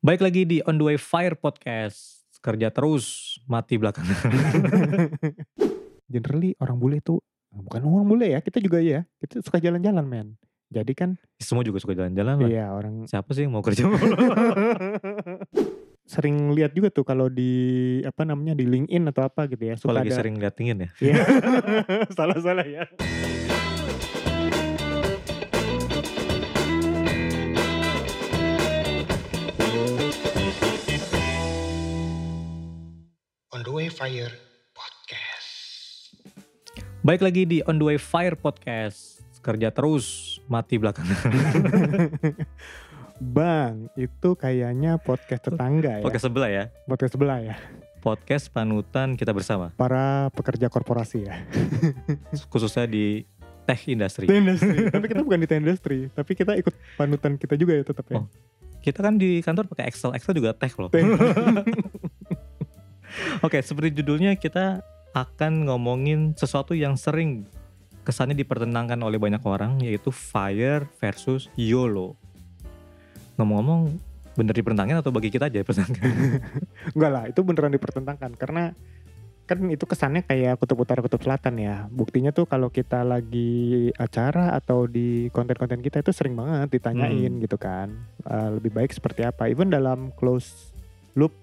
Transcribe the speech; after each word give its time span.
Baik 0.00 0.24
lagi 0.24 0.48
di 0.48 0.64
On 0.64 0.80
The 0.80 0.84
Way 0.88 0.96
Fire 0.96 1.36
Podcast. 1.36 2.24
Kerja 2.40 2.72
terus, 2.72 3.36
mati 3.44 3.76
belakangan. 3.76 4.16
Generally 6.12 6.56
orang 6.56 6.80
bule 6.80 7.04
tuh 7.04 7.20
bukan 7.52 7.84
orang 7.84 8.08
bule 8.08 8.32
ya, 8.32 8.40
kita 8.40 8.64
juga 8.64 8.80
ya. 8.80 9.04
Kita 9.20 9.44
suka 9.44 9.60
jalan-jalan, 9.60 10.00
men. 10.08 10.40
Jadi 10.72 10.96
kan 10.96 11.20
Semua 11.36 11.68
juga 11.68 11.84
suka 11.84 11.92
jalan-jalan 11.92 12.40
lah. 12.40 12.48
iya 12.48 12.72
orang 12.72 13.04
Siapa 13.04 13.28
sih 13.36 13.44
yang 13.44 13.52
mau 13.52 13.60
kerja 13.60 13.84
sering 16.14 16.54
lihat 16.56 16.72
juga 16.72 16.88
tuh 16.94 17.04
kalau 17.04 17.28
di 17.28 17.52
apa 18.06 18.22
namanya 18.24 18.54
di 18.56 18.64
LinkedIn 18.64 19.04
atau 19.12 19.28
apa 19.28 19.52
gitu 19.52 19.68
ya. 19.68 19.76
Kalau 19.76 19.92
Suka 19.92 20.00
lagi 20.00 20.08
ada 20.08 20.16
sering 20.16 20.40
liat 20.40 20.54
tingin 20.56 20.76
ya. 20.80 20.88
Iya. 20.96 21.22
Salah-salah 22.16 22.64
ya. 22.64 22.88
The 33.90 33.98
Way 33.98 34.06
Fire 34.06 34.34
Podcast. 34.70 35.50
Baik 37.02 37.26
lagi 37.26 37.42
di 37.42 37.58
On 37.66 37.74
The 37.74 37.90
Way 37.90 37.98
Fire 37.98 38.38
Podcast. 38.38 39.18
Kerja 39.42 39.74
terus, 39.74 40.38
mati 40.46 40.78
belakangan. 40.78 41.18
Bang, 43.34 43.90
itu 43.98 44.38
kayaknya 44.38 44.94
podcast 45.02 45.50
tetangga 45.50 45.98
ya. 45.98 46.06
Podcast 46.06 46.30
sebelah 46.30 46.50
ya. 46.54 46.64
Podcast 46.86 47.12
sebelah 47.18 47.38
ya. 47.42 47.54
Podcast 47.98 48.46
panutan 48.54 49.18
kita 49.18 49.34
bersama. 49.34 49.74
Para 49.74 50.30
pekerja 50.38 50.70
korporasi 50.70 51.26
ya. 51.26 51.42
Khususnya 52.54 52.86
di 52.86 53.26
tech 53.66 53.90
industry. 53.90 54.30
Di 54.30 54.38
industri. 54.38 54.86
tapi 54.86 55.10
kita 55.10 55.26
bukan 55.26 55.42
di 55.42 55.50
industri, 55.50 55.98
tapi 56.14 56.38
kita 56.38 56.54
ikut 56.54 56.74
panutan 56.94 57.34
kita 57.34 57.58
juga 57.58 57.74
ya 57.74 57.82
tetap 57.82 58.06
ya. 58.06 58.22
Oh. 58.22 58.30
Kita 58.80 59.02
kan 59.02 59.18
di 59.18 59.42
kantor 59.42 59.66
pakai 59.66 59.90
Excel. 59.90 60.14
Excel 60.14 60.38
juga 60.38 60.54
tech 60.54 60.78
loh. 60.78 60.94
Oke, 63.40 63.60
seperti 63.60 64.02
judulnya 64.02 64.36
kita 64.36 64.84
akan 65.10 65.66
ngomongin 65.66 66.38
sesuatu 66.38 66.72
yang 66.72 66.94
sering 66.94 67.44
kesannya 68.00 68.38
dipertentangkan 68.38 68.96
oleh 69.02 69.18
banyak 69.18 69.42
orang 69.44 69.82
yaitu 69.82 70.08
fire 70.08 70.86
versus 70.98 71.50
YOLO. 71.58 72.14
Ngomong-ngomong 73.36 73.96
bener 74.38 74.54
dipertentangkan 74.54 75.02
atau 75.02 75.12
bagi 75.12 75.28
kita 75.28 75.50
aja 75.50 75.60
dipertentangkan? 75.60 76.10
Enggak 76.94 77.10
lah, 77.10 77.24
itu 77.28 77.40
beneran 77.42 77.72
dipertentangkan 77.74 78.30
karena 78.38 78.72
kan 79.44 79.58
itu 79.66 79.82
kesannya 79.82 80.22
kayak 80.22 80.62
kutub 80.62 80.78
utara 80.78 81.02
kutub 81.02 81.18
selatan 81.18 81.58
ya. 81.58 81.90
Buktinya 81.90 82.30
tuh 82.30 82.46
kalau 82.46 82.70
kita 82.70 83.02
lagi 83.02 83.90
acara 83.98 84.54
atau 84.54 84.86
di 84.86 85.26
konten-konten 85.34 85.82
kita 85.82 86.06
itu 86.06 86.14
sering 86.14 86.38
banget 86.38 86.70
ditanyain 86.70 87.34
Hmm. 87.34 87.42
gitu 87.42 87.58
kan. 87.58 87.90
Eh, 88.30 88.48
lebih 88.62 88.70
baik 88.70 88.94
seperti 88.94 89.26
apa? 89.26 89.50
Even 89.50 89.74
dalam 89.74 90.14
close 90.14 90.70
loop 91.18 91.34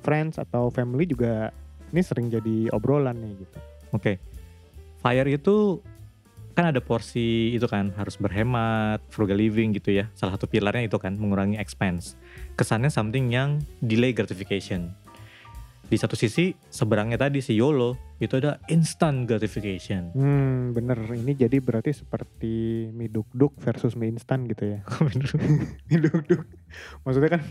friends 0.00 0.40
atau 0.40 0.72
family 0.72 1.06
juga 1.06 1.52
ini 1.90 2.02
sering 2.02 2.30
jadi 2.30 2.70
obrolan 2.72 3.18
nih 3.18 3.32
gitu. 3.44 3.58
Oke. 3.94 4.12
Fire 5.00 5.26
itu 5.26 5.80
kan 6.54 6.76
ada 6.76 6.82
porsi 6.82 7.56
itu 7.56 7.64
kan 7.70 7.94
harus 7.96 8.20
berhemat, 8.20 9.00
frugal 9.08 9.38
living 9.38 9.72
gitu 9.74 9.96
ya. 9.96 10.10
Salah 10.12 10.36
satu 10.36 10.44
pilarnya 10.50 10.86
itu 10.86 10.98
kan 11.00 11.16
mengurangi 11.16 11.56
expense. 11.56 12.18
Kesannya 12.58 12.92
something 12.92 13.30
yang 13.32 13.62
delay 13.80 14.12
gratification. 14.12 14.92
Di 15.90 15.98
satu 15.98 16.14
sisi 16.14 16.54
seberangnya 16.70 17.18
tadi 17.18 17.42
si 17.42 17.58
YOLO 17.58 17.98
itu 18.22 18.38
ada 18.38 18.62
instant 18.70 19.26
gratification. 19.26 20.14
Hmm, 20.14 20.70
bener. 20.70 21.02
Ini 21.02 21.34
jadi 21.34 21.58
berarti 21.58 21.90
seperti 21.90 22.86
mie 22.94 23.10
duk 23.10 23.58
versus 23.58 23.98
mie 23.98 24.14
instan 24.14 24.46
gitu 24.46 24.78
ya. 24.78 24.86
mie 25.90 25.98
duk 25.98 26.46
Maksudnya 27.04 27.30
kan 27.30 27.42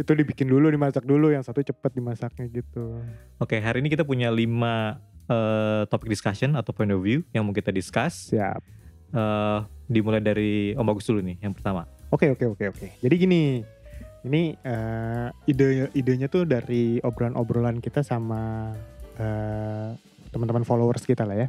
itu 0.00 0.10
dibikin 0.14 0.48
dulu, 0.48 0.70
dimasak 0.70 1.04
dulu, 1.06 1.30
yang 1.30 1.42
satu 1.42 1.62
cepet 1.62 1.90
dimasaknya 1.94 2.48
gitu. 2.50 3.00
Oke, 3.38 3.58
hari 3.58 3.82
ini 3.82 3.88
kita 3.92 4.04
punya 4.06 4.30
lima 4.30 4.98
eh, 5.28 5.82
topik 5.88 6.08
discussion 6.08 6.54
atau 6.58 6.74
point 6.74 6.90
of 6.92 7.00
view 7.00 7.24
yang 7.32 7.44
mau 7.46 7.54
kita 7.54 7.72
discuss. 7.74 8.30
Siap. 8.32 8.60
Eh, 9.14 9.58
dimulai 9.86 10.20
dari 10.20 10.74
Om 10.74 10.86
Bagus 10.86 11.06
dulu 11.06 11.22
nih, 11.22 11.38
yang 11.38 11.54
pertama. 11.54 11.86
Oke 12.10 12.30
oke 12.30 12.44
oke 12.54 12.64
oke. 12.70 12.86
Jadi 13.02 13.14
gini, 13.18 13.62
ini 14.24 14.54
eh, 14.54 15.28
ide 15.50 15.90
idenya 15.92 16.26
tuh 16.30 16.48
dari 16.48 16.98
obrolan-obrolan 17.02 17.78
kita 17.78 18.02
sama 18.02 18.72
eh, 19.18 19.90
teman-teman 20.32 20.66
followers 20.66 21.06
kita 21.06 21.22
lah 21.22 21.46
ya. 21.46 21.48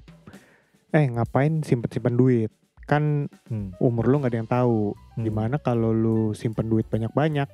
Eh 0.94 1.06
ngapain 1.10 1.64
simpen-simpen 1.66 2.14
duit? 2.14 2.52
Kan 2.86 3.28
Hmm. 3.46 3.74
umur 3.78 4.06
lu 4.06 4.22
nggak 4.22 4.32
ada 4.32 4.40
yang 4.40 4.52
tahu. 4.52 4.94
Hmm. 5.16 5.24
Gimana 5.24 5.56
kalau 5.58 5.90
lu 5.90 6.20
simpen 6.32 6.66
duit 6.66 6.86
banyak-banyak? 6.86 7.50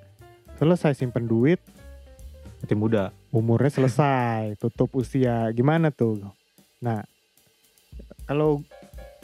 Selesai 0.56 0.94
simpen 0.94 1.26
duit, 1.26 1.58
Mati 2.60 2.76
muda. 2.76 3.10
umurnya 3.32 3.72
selesai, 3.72 4.54
tutup 4.62 4.92
usia. 4.94 5.50
Gimana 5.50 5.90
tuh? 5.90 6.20
Nah, 6.78 7.02
kalau 8.24 8.62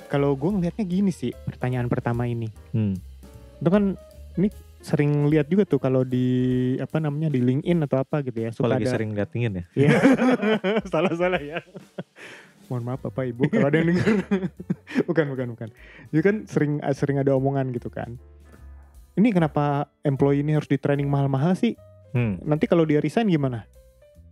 kalau 0.08 0.34
gue 0.34 0.50
ngelihatnya 0.50 0.84
gini 0.84 1.12
sih 1.12 1.36
pertanyaan 1.44 1.86
pertama 1.86 2.26
ini. 2.26 2.48
Hmm. 2.72 2.96
itu 3.58 3.68
kan 3.68 3.98
ini 4.38 4.48
sering 4.80 5.26
lihat 5.28 5.50
juga 5.50 5.66
tuh 5.66 5.82
kalau 5.82 6.06
di 6.06 6.24
apa 6.78 7.02
namanya 7.02 7.28
di 7.28 7.42
LinkedIn 7.42 7.82
atau 7.84 7.98
apa 7.98 8.22
gitu 8.22 8.38
ya 8.40 8.54
suka 8.54 8.70
lagi 8.70 8.86
ada 8.86 8.94
sering 8.94 9.12
liat 9.12 9.28
tingin 9.28 9.52
ya. 9.52 9.64
Iya. 9.76 9.90
salah 10.94 11.12
salah 11.12 11.42
ya 11.42 11.58
mohon 12.68 12.84
maaf 12.84 13.02
bapak 13.02 13.32
ibu 13.32 13.48
kalau 13.48 13.68
ada 13.68 13.78
yang 13.80 13.96
dengar. 13.96 14.08
Bukan 15.10 15.26
bukan 15.30 15.48
bukan. 15.52 15.70
Jadi 16.10 16.22
kan 16.24 16.36
sering 16.48 16.74
sering 16.94 17.18
ada 17.18 17.32
omongan 17.34 17.72
gitu 17.72 17.88
kan. 17.88 18.16
Ini 19.14 19.32
kenapa 19.32 19.90
employee 20.02 20.42
ini 20.42 20.54
harus 20.54 20.68
di 20.68 20.78
training 20.78 21.08
mahal-mahal 21.08 21.54
sih? 21.54 21.76
Hmm. 22.08 22.40
nanti 22.42 22.66
kalau 22.66 22.88
dia 22.88 23.04
resign 23.04 23.28
gimana? 23.28 23.68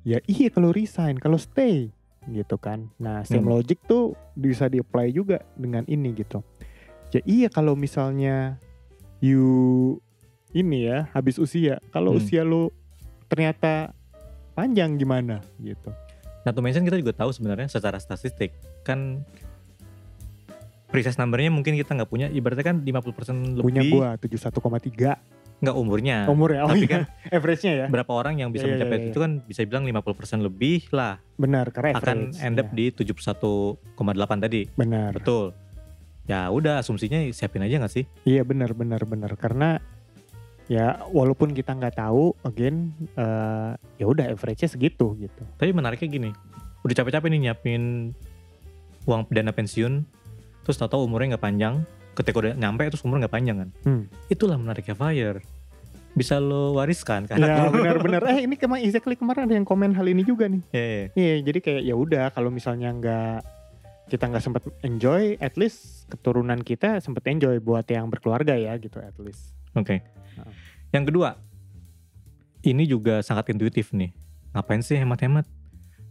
Ya 0.07 0.23
iya 0.25 0.47
kalau 0.47 0.71
resign 0.71 1.19
kalau 1.19 1.35
stay 1.35 1.91
gitu 2.25 2.55
kan. 2.55 2.87
Nah 2.97 3.21
same 3.21 3.43
Hmm. 3.43 3.51
logic 3.51 3.83
tuh 3.83 4.15
bisa 4.31 4.65
di 4.65 4.79
apply 4.79 5.11
juga 5.11 5.43
dengan 5.53 5.83
ini 5.85 6.15
gitu. 6.15 6.39
Ya 7.11 7.19
iya 7.27 7.47
kalau 7.51 7.75
misalnya 7.75 8.55
you 9.19 9.99
ini 10.51 10.87
ya 10.87 11.11
habis 11.11 11.35
usia 11.35 11.83
kalau 11.91 12.15
Hmm. 12.15 12.19
usia 12.23 12.41
lu 12.41 12.71
ternyata 13.27 13.91
panjang 14.53 14.95
gimana 14.95 15.43
gitu 15.57 15.91
Nah, 16.45 16.53
to 16.53 16.61
mention 16.61 16.85
kita 16.85 16.95
juga 16.95 17.11
tahu 17.11 17.33
sebenarnya 17.33 17.65
secara 17.67 17.97
statistik 17.97 18.53
kan 18.85 19.25
precise 20.87 21.17
numbernya 21.17 21.49
mungkin 21.49 21.73
kita 21.73 21.91
nggak 21.91 22.07
punya. 22.07 22.27
Ibaratnya 22.29 22.61
kan 22.63 22.77
50% 22.79 23.57
lebih 23.57 23.65
punya 23.65 23.81
gua 23.83 24.07
71,3 24.15 25.17
nggak 25.55 25.71
umurnya. 25.73 26.27
umur 26.27 26.51
ya 26.51 26.61
oh 26.61 26.69
Tapi 26.69 26.83
iya. 26.83 26.91
kan 26.91 27.01
average-nya 27.39 27.73
ya 27.73 27.85
berapa 27.87 28.11
orang 28.11 28.37
yang 28.37 28.51
bisa 28.51 28.67
Iya, 28.67 28.75
iya, 28.75 28.77
mencapai 28.77 28.97
iya, 28.99 29.07
itu 29.09 29.19
kan 29.19 29.31
bisa 29.41 29.59
bilang 29.63 29.83
50% 29.87 30.43
lebih 30.43 30.83
lah 30.91 31.15
benar 31.39 31.71
karena 31.71 31.95
akan 31.95 32.17
average 32.29 32.43
end 32.43 32.57
up 32.59 32.67
ya. 32.69 32.75
di 32.75 32.85
71,8 32.91 34.43
tadi. 34.43 34.61
benar 34.75 35.11
Betul. 35.15 35.55
Ya 36.25 36.49
udah 36.49 36.81
asumsinya 36.81 37.21
siapin 37.31 37.63
aja 37.63 37.77
nggak 37.79 37.93
sih? 37.93 38.03
Iya 38.23 38.43
benar 38.43 38.75
benar 38.75 39.01
benar 39.05 39.31
karena 39.39 39.79
ya 40.65 41.05
walaupun 41.13 41.53
kita 41.53 41.77
nggak 41.77 42.01
tahu 42.01 42.33
again 42.41 42.89
eh, 43.13 43.71
ya 44.01 44.05
udah 44.05 44.33
average-nya 44.33 44.69
segitu 44.69 45.13
gitu. 45.21 45.43
Tapi 45.57 45.71
menariknya 45.71 46.09
gini, 46.09 46.29
udah 46.81 46.95
capek-capek 46.97 47.29
nih 47.33 47.39
nyiapin 47.49 48.13
uang 49.05 49.29
dana 49.29 49.53
pensiun, 49.53 50.01
terus 50.65 50.77
tahu 50.81 51.05
umurnya 51.05 51.37
nggak 51.37 51.45
panjang, 51.45 51.85
ketika 52.17 52.35
udah 52.41 52.53
nyampe 52.57 52.89
terus 52.89 53.05
umur 53.05 53.21
nggak 53.21 53.33
panjang 53.33 53.57
kan? 53.61 53.69
Hmm. 53.85 54.03
Itulah 54.31 54.57
menariknya 54.57 54.97
fire. 54.97 55.39
Bisa 56.15 56.39
lo 56.39 56.79
wariskan 56.79 57.27
kan? 57.27 57.37
Ya 57.43 57.67
benar 57.67 57.99
benar. 57.99 58.23
Eh 58.31 58.47
ini 58.47 58.55
kemarin 58.55 58.87
exactly 58.87 59.19
kemarin 59.19 59.51
ada 59.51 59.55
yang 59.59 59.67
komen 59.67 59.91
hal 59.91 60.07
ini 60.07 60.23
juga 60.23 60.47
nih. 60.47 60.63
Iya, 60.71 61.11
Iya 61.11 61.35
jadi 61.43 61.59
kayak 61.59 61.81
ya 61.83 61.95
udah 61.99 62.25
kalau 62.31 62.47
misalnya 62.49 62.89
nggak 62.95 63.37
kita 64.05 64.23
nggak 64.29 64.43
sempat 64.43 64.63
enjoy, 64.85 65.35
at 65.41 65.57
least 65.59 66.07
keturunan 66.07 66.61
kita 66.61 67.01
sempat 67.01 67.25
enjoy 67.27 67.57
buat 67.59 67.83
yang 67.89 68.07
berkeluarga 68.07 68.55
ya 68.55 68.77
gitu 68.79 69.01
at 69.01 69.17
least. 69.19 69.54
Oke. 69.75 69.99
Heeh. 69.99 70.53
Yang 70.89 71.03
kedua, 71.11 71.29
ini 72.61 72.83
juga 72.83 73.19
sangat 73.19 73.51
intuitif 73.51 73.91
nih. 73.91 74.09
Ngapain 74.51 74.79
sih 74.79 74.95
hemat-hemat? 74.95 75.43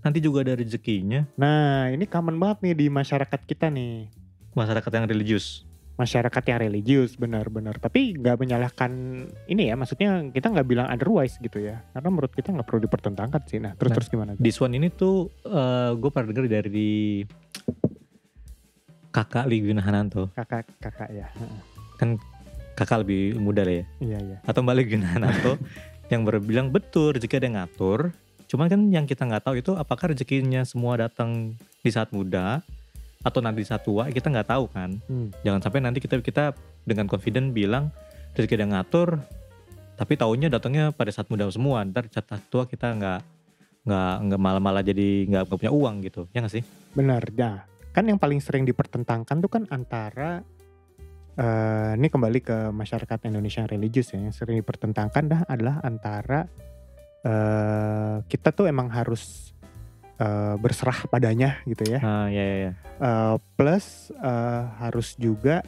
Nanti 0.01 0.21
juga 0.21 0.45
ada 0.45 0.53
rezekinya. 0.53 1.25
Nah 1.35 1.89
ini 1.89 2.05
common 2.05 2.37
banget 2.37 2.59
nih 2.61 2.75
di 2.77 2.87
masyarakat 2.89 3.41
kita 3.43 3.69
nih. 3.69 4.13
Masyarakat 4.53 4.91
yang 4.93 5.09
religius. 5.09 5.65
masyarakat 5.95 6.43
yang 6.43 6.59
religius 6.59 7.15
benar-benar 7.15 7.79
tapi 7.79 8.19
nggak 8.19 8.35
menyalahkan 8.35 8.91
ini 9.47 9.71
ya 9.71 9.79
maksudnya 9.79 10.27
kita 10.27 10.51
nggak 10.51 10.67
bilang 10.67 10.91
otherwise 10.91 11.39
gitu 11.39 11.63
ya 11.63 11.87
karena 11.95 12.11
menurut 12.11 12.35
kita 12.35 12.51
nggak 12.51 12.67
perlu 12.67 12.83
dipertentangkan 12.83 13.39
sih 13.47 13.63
nah 13.63 13.79
terus 13.79 13.95
Nah, 13.95 13.97
terus 14.03 14.09
gimana 14.11 14.31
This 14.35 14.59
one 14.59 14.75
ini 14.75 14.91
tuh 14.91 15.31
gue 15.95 16.11
pernah 16.11 16.35
denger 16.35 16.51
dari 16.51 17.23
kakak 19.15 19.47
Liguna 19.47 19.87
Hananto. 19.87 20.35
kakak 20.35 20.67
kakak 20.83 21.15
ya 21.15 21.31
Heeh. 21.31 21.61
Kakak 22.75 23.07
lebih 23.07 23.39
muda 23.39 23.63
lah 23.63 23.83
ya. 23.83 23.85
iya 24.03 24.19
iya 24.19 24.37
Atau 24.43 24.67
Mbak 24.67 24.75
Liguna 24.75 25.07
Hananto 25.15 25.55
yang 26.13 26.27
berbilang 26.27 26.75
betul 26.75 27.15
rezeki 27.15 27.39
ada 27.39 27.47
yang 27.47 27.57
ngatur. 27.63 28.11
Cuman 28.51 28.67
kan 28.69 28.81
yang 28.91 29.07
kita 29.09 29.25
nggak 29.25 29.47
tahu 29.47 29.55
itu 29.63 29.73
apakah 29.75 30.13
rezekinya 30.13 30.63
semua 30.67 30.99
datang 31.01 31.55
di 31.81 31.91
saat 31.91 32.11
muda 32.11 32.61
atau 33.25 33.41
nanti 33.41 33.65
di 33.65 33.69
saat 33.71 33.83
tua 33.83 34.11
kita 34.13 34.29
nggak 34.29 34.49
tahu 34.51 34.65
kan. 34.69 35.01
Hmm. 35.09 35.33
Jangan 35.47 35.61
sampai 35.65 35.81
nanti 35.81 35.99
kita 36.03 36.21
kita 36.21 36.53
dengan 36.85 37.09
confident 37.09 37.55
bilang 37.57 37.89
rezeki 38.37 38.55
ada 38.59 38.63
yang 38.67 38.75
ngatur 38.77 39.09
Tapi 39.95 40.19
taunya 40.19 40.51
datangnya 40.51 40.91
pada 40.91 41.15
saat 41.15 41.31
muda 41.31 41.47
semua. 41.55 41.87
Ntar 41.87 42.11
saat 42.11 42.43
tua 42.51 42.67
kita 42.67 42.91
nggak 42.99 43.21
nggak 43.87 44.15
nggak 44.27 44.41
malah-malah 44.43 44.83
jadi 44.83 45.23
nggak 45.31 45.43
nggak 45.47 45.59
punya 45.63 45.71
uang 45.71 45.95
gitu. 46.03 46.27
Ya 46.35 46.43
nggak 46.43 46.55
sih? 46.59 46.67
Benar, 46.99 47.23
ya. 47.31 47.63
Kan 47.95 48.11
yang 48.11 48.19
paling 48.19 48.43
sering 48.43 48.67
dipertentangkan 48.67 49.39
tuh 49.39 49.47
kan 49.47 49.63
antara 49.71 50.43
eh 51.35 51.93
ini 51.99 52.07
kembali 52.07 52.39
ke 52.43 52.57
masyarakat 52.71 53.19
Indonesia 53.27 53.67
yang 53.67 53.71
religius 53.71 54.15
ya. 54.15 54.23
Yang 54.23 54.43
sering 54.43 54.59
dipertentangkan 54.63 55.25
dah 55.27 55.41
adalah 55.51 55.83
antara 55.83 56.47
eh 57.25 58.17
kita 58.31 58.55
tuh 58.55 58.71
emang 58.71 58.93
harus 58.93 59.55
eh, 60.19 60.55
berserah 60.59 61.11
padanya 61.11 61.63
gitu 61.67 61.85
ya. 61.91 61.99
Ah 62.03 62.27
ya 62.31 62.43
ya. 62.43 62.57
ya. 62.71 62.73
Eh, 63.03 63.37
plus 63.59 64.15
eh, 64.15 64.63
harus 64.79 65.19
juga 65.19 65.67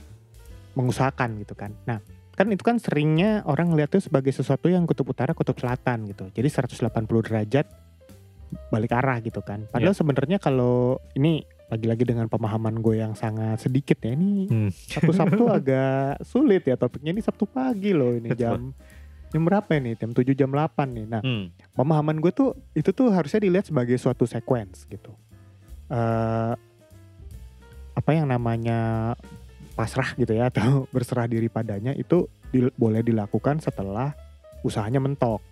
mengusahakan 0.76 1.40
gitu 1.40 1.56
kan. 1.56 1.72
Nah, 1.88 1.98
kan 2.36 2.46
itu 2.52 2.62
kan 2.62 2.76
seringnya 2.76 3.42
orang 3.48 3.72
ngeliat 3.72 3.88
tuh 3.88 4.04
sebagai 4.04 4.30
sesuatu 4.30 4.68
yang 4.68 4.84
kutub 4.84 5.08
utara, 5.08 5.32
kutub 5.32 5.56
selatan 5.56 6.04
gitu. 6.12 6.28
Jadi 6.30 6.48
180 6.52 7.26
derajat 7.26 7.66
balik 8.70 8.92
arah 8.94 9.18
gitu 9.24 9.42
kan. 9.42 9.64
Padahal 9.66 9.96
sebenarnya 9.96 10.38
kalau 10.38 11.02
ini 11.16 11.42
lagi-lagi 11.66 12.04
dengan 12.04 12.26
pemahaman 12.26 12.78
gue 12.78 12.96
yang 12.96 13.12
sangat 13.12 13.58
sedikit 13.58 13.98
ya 13.98 14.12
ini 14.12 14.46
Hmm. 14.46 14.70
Sabtu-Sabtu 14.70 15.44
agak 15.56 16.22
sulit 16.22 16.62
ya 16.62 16.74
topiknya 16.74 17.10
ini 17.10 17.20
Sabtu 17.20 17.42
pagi 17.44 17.90
loh 17.90 18.12
ini 18.12 18.30
Betul. 18.30 18.38
jam 18.38 18.60
jam 19.26 19.42
berapa 19.42 19.70
ini? 19.74 19.92
Jam 19.92 20.10
7 20.10 20.22
jam 20.32 20.48
8 20.48 20.70
nih. 20.88 21.06
Nah, 21.08 21.20
Hmm. 21.20 21.50
pemahaman 21.72 22.16
gue 22.16 22.30
tuh 22.30 22.54
itu 22.72 22.88
tuh 22.88 23.10
harusnya 23.10 23.40
dilihat 23.40 23.66
sebagai 23.66 23.94
suatu 23.96 24.24
sequence 24.24 24.86
gitu. 24.86 25.10
eh 25.86 26.54
apa 27.92 28.10
yang 28.10 28.26
namanya 28.26 29.14
pasrah 29.72 30.14
gitu 30.14 30.30
ya 30.30 30.46
atau 30.46 30.84
berserah 30.94 31.24
diri 31.24 31.46
padanya 31.46 31.90
itu 31.92 32.26
di- 32.48 32.74
boleh 32.74 33.00
dilakukan 33.00 33.58
setelah 33.58 34.14
usahanya 34.60 34.98
mentok. 34.98 35.42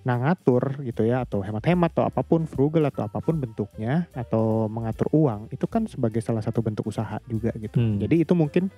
Nah 0.00 0.16
ngatur 0.16 0.80
gitu 0.80 1.04
ya 1.04 1.22
atau 1.22 1.44
hemat-hemat 1.44 1.92
atau 1.92 2.04
apa 2.08 2.24
pun 2.24 2.44
frugal 2.44 2.88
atau 2.88 3.04
apa 3.04 3.20
pun 3.20 3.36
bentuknya 3.36 4.08
atau 4.12 4.64
mengatur 4.66 5.12
uang 5.12 5.52
itu 5.52 5.68
kan 5.68 5.84
sebagai 5.84 6.24
salah 6.24 6.40
satu 6.40 6.60
bentuk 6.60 6.88
usaha 6.88 7.20
juga 7.28 7.52
gitu. 7.54 7.76
Hmm. 7.76 8.00
Jadi 8.00 8.24
itu 8.24 8.32
mungkin 8.32 8.72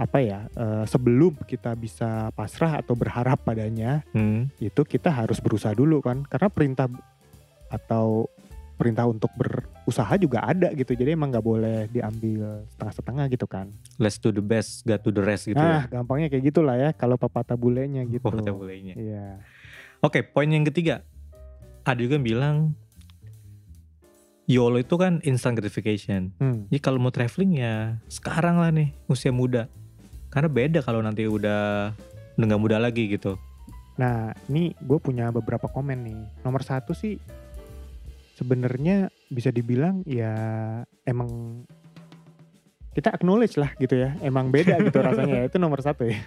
apa 0.00 0.16
ya 0.24 0.48
eh, 0.50 0.84
sebelum 0.88 1.36
kita 1.44 1.76
bisa 1.76 2.32
pasrah 2.32 2.80
atau 2.80 2.96
berharap 2.96 3.44
padanya 3.44 4.00
Hmm. 4.16 4.48
itu 4.56 4.80
kita 4.80 5.12
harus 5.12 5.36
berusaha 5.38 5.76
dulu 5.76 6.00
kan 6.00 6.24
karena 6.24 6.48
perintah 6.48 6.88
atau 7.68 8.24
perintah 8.74 9.04
untuk 9.04 9.28
berusaha 9.36 10.16
juga 10.16 10.40
ada 10.40 10.72
gitu 10.72 10.96
jadi 10.96 11.12
emang 11.12 11.28
nggak 11.28 11.44
boleh 11.44 11.84
diambil 11.92 12.64
setengah-setengah 12.72 13.24
gitu 13.28 13.44
kan 13.44 13.68
Let's 14.00 14.16
do 14.16 14.32
the 14.32 14.40
best, 14.40 14.88
God 14.88 15.04
to 15.04 15.12
the 15.12 15.20
rest 15.20 15.44
gitu 15.44 15.60
nah 15.60 15.84
ya. 15.84 16.00
gampangnya 16.00 16.32
kayak 16.32 16.48
gitulah 16.48 16.80
ya 16.80 16.96
kalau 16.96 17.20
pepatah 17.20 17.60
bulenya 17.60 18.00
gitu 18.08 18.24
kita 18.24 18.56
bolehnya. 18.56 18.96
iya 18.96 19.36
Oke, 20.00 20.24
poin 20.24 20.48
yang 20.48 20.64
ketiga. 20.64 21.04
Ada 21.84 22.00
juga 22.00 22.16
yang 22.16 22.26
bilang 22.26 22.56
YOLO 24.50 24.80
itu 24.82 24.96
kan 24.98 25.20
instant 25.22 25.54
gratification. 25.54 26.34
hmm. 26.40 26.72
Jadi 26.72 26.80
kalau 26.82 26.98
mau 26.98 27.12
traveling 27.14 27.60
ya 27.60 28.00
sekarang 28.10 28.58
lah 28.58 28.72
nih 28.74 28.96
usia 29.06 29.30
muda. 29.30 29.70
Karena 30.32 30.48
beda 30.50 30.80
kalau 30.82 31.04
nanti 31.04 31.26
udah 31.26 31.92
udah 32.40 32.46
nggak 32.48 32.62
muda 32.62 32.80
lagi 32.80 33.04
gitu. 33.12 33.36
nah 34.00 34.32
ini 34.48 34.72
gue 34.80 34.96
punya 34.96 35.28
beberapa 35.28 35.68
komen 35.68 36.08
nih 36.08 36.20
nomor 36.40 36.64
satu 36.64 36.96
sih 36.96 37.20
sebenarnya 38.32 39.12
bisa 39.28 39.52
dibilang 39.52 40.00
ya 40.08 40.32
emang 41.04 41.28
kita 42.90 43.08
acknowledge 43.10 43.54
lah 43.54 43.70
gitu 43.76 43.94
ya 43.94 44.18
emang 44.18 44.50
beda 44.50 44.78
gitu 44.80 44.98
rasanya 45.06 45.36
ya 45.36 45.44
itu 45.46 45.56
nomor 45.56 45.78
satu 45.78 46.04
ya 46.04 46.18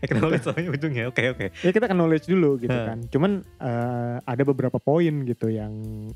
Acknowledge 0.00 0.40
soalnya 0.40 0.72
ujungnya. 0.72 1.04
Oke 1.06 1.28
oke. 1.28 1.46
ya 1.52 1.68
kita 1.68 1.84
acknowledge 1.84 2.24
dulu 2.24 2.56
gitu 2.56 2.72
kan. 2.72 3.04
Cuman 3.06 3.32
eh, 3.60 4.16
ada 4.18 4.42
beberapa 4.42 4.80
poin 4.80 5.12
gitu 5.22 5.52
yang 5.52 5.68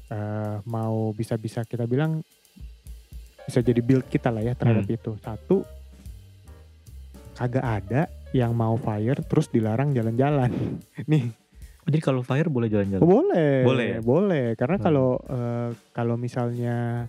eh, 0.09 0.57
mau 0.65 1.13
bisa-bisa 1.13 1.61
kita 1.63 1.85
bilang 1.85 2.25
bisa 3.45 3.61
jadi 3.61 3.77
build 3.79 4.09
kita 4.09 4.33
lah 4.33 4.41
ya 4.41 4.57
terhadap 4.57 4.85
Hmm. 4.85 4.97
itu. 4.97 5.11
Satu 5.21 5.61
kagak 7.35 7.61
ada 7.61 8.09
yang 8.33 8.53
mau 8.53 8.77
fire 8.77 9.21
terus 9.23 9.49
dilarang 9.49 9.93
jalan-jalan. 9.93 10.49
Nih, 11.11 11.29
jadi 11.85 11.99
kalau 12.01 12.23
fire 12.23 12.49
boleh 12.49 12.69
jalan-jalan. 12.69 13.03
boleh. 13.03 13.55
Boleh 13.61 13.87
ya? 13.87 13.99
Boleh 14.01 14.47
karena 14.57 14.77
Hmm. 14.77 14.85
kalau 14.85 15.11
eh, 15.21 15.69
kalau 15.93 16.17
misalnya 16.17 17.05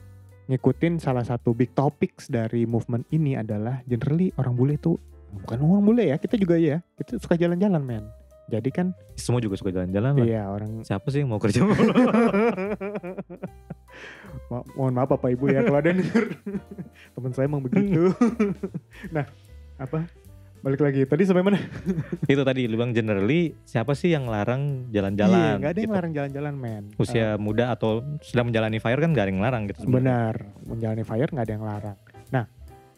ngikutin 0.51 0.99
salah 0.99 1.23
satu 1.23 1.55
big 1.55 1.71
topics 1.71 2.27
dari 2.27 2.67
movement 2.67 3.07
ini 3.15 3.39
adalah 3.39 3.79
generally 3.87 4.35
orang 4.35 4.53
bule 4.59 4.75
itu 4.75 4.99
bukan 5.31 5.63
orang 5.63 5.83
bule 5.87 6.03
ya, 6.11 6.19
kita 6.19 6.35
juga 6.35 6.59
ya. 6.59 6.83
Kita 6.99 7.15
suka 7.23 7.39
jalan-jalan, 7.39 7.79
men. 7.79 8.03
Jadi 8.51 8.67
kan 8.67 8.91
Semua 9.15 9.39
juga 9.39 9.55
suka 9.55 9.71
jalan-jalan 9.71 10.11
lah. 10.11 10.27
Iya 10.27 10.43
orang 10.51 10.83
Siapa 10.83 11.07
sih 11.07 11.23
yang 11.23 11.31
mau 11.31 11.39
kerja? 11.39 11.63
Ma- 14.51 14.67
mohon 14.75 14.91
maaf 14.91 15.07
bapak 15.15 15.31
ibu 15.39 15.47
ya 15.47 15.63
kalau 15.63 15.79
ada 15.79 15.95
yang 15.95 16.03
denger 16.03 16.35
teman 17.15 17.31
saya 17.31 17.47
emang 17.47 17.63
begitu. 17.63 18.11
nah 19.15 19.23
apa 19.79 20.03
balik 20.61 20.81
lagi 20.81 21.01
tadi 21.05 21.25
sampai 21.25 21.41
mana? 21.41 21.57
itu 22.31 22.41
tadi 22.41 22.69
lu 22.69 22.77
bilang 22.77 22.93
generally 22.93 23.57
siapa 23.65 23.97
sih 23.97 24.13
yang 24.13 24.29
larang 24.29 24.87
Iya 24.87 25.01
jalan-jalan? 25.01 25.57
nggak 25.57 25.71
ada 25.73 25.79
yang 25.79 25.89
gitu. 25.89 25.97
larang 25.97 26.13
jalan-jalan 26.13 26.53
men. 26.53 26.83
Usia 26.95 27.27
muda 27.35 27.73
atau 27.73 28.05
sedang 28.21 28.53
menjalani 28.53 28.77
fire 28.77 28.97
kan 28.97 29.09
gak 29.11 29.25
ada 29.25 29.31
yang 29.33 29.41
larang 29.41 29.63
gitu 29.65 29.77
sebenarnya. 29.81 29.97
benar 29.97 30.33
menjalani 30.69 31.03
fire 31.03 31.29
nggak 31.29 31.45
ada 31.49 31.53
yang 31.53 31.65
larang. 31.65 31.97
Nah 32.29 32.45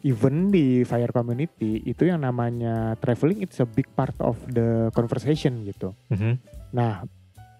even 0.04 0.52
di 0.52 0.84
fire 0.84 1.08
community 1.08 1.80
itu 1.82 2.04
yang 2.04 2.20
namanya 2.20 2.92
traveling 3.00 3.40
it's 3.40 3.56
a 3.58 3.66
big 3.66 3.88
part 3.96 4.12
of 4.20 4.36
the 4.52 4.92
conversation 4.92 5.64
gitu. 5.64 5.96
Mhm. 6.12 6.36
Nah, 6.76 7.08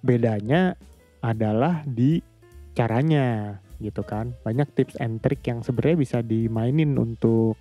bedanya 0.04 0.76
adalah 1.24 1.80
di 1.88 2.20
caranya 2.76 3.56
gitu 3.80 4.04
kan. 4.04 4.36
Banyak 4.44 4.76
tips 4.76 5.00
and 5.00 5.24
trick 5.24 5.40
yang 5.48 5.64
sebenarnya 5.64 5.96
bisa 5.96 6.18
dimainin 6.20 6.92
untuk 7.00 7.56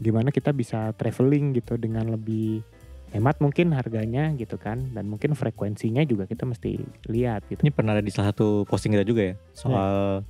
gimana 0.00 0.32
kita 0.32 0.50
bisa 0.50 0.90
traveling 0.96 1.52
gitu 1.54 1.76
dengan 1.76 2.08
lebih 2.08 2.64
hemat 3.10 3.42
mungkin 3.42 3.74
harganya 3.74 4.30
gitu 4.34 4.54
kan 4.54 4.90
dan 4.94 5.06
mungkin 5.06 5.34
frekuensinya 5.34 6.06
juga 6.06 6.24
kita 6.24 6.46
mesti 6.46 6.78
lihat 7.06 7.42
gitu. 7.50 7.60
Ini 7.60 7.74
pernah 7.74 7.92
ada 7.92 8.02
di 8.02 8.10
salah 8.10 8.30
satu 8.30 8.64
posting 8.64 8.94
kita 8.94 9.02
juga 9.02 9.22
ya 9.30 9.34
soal 9.50 10.22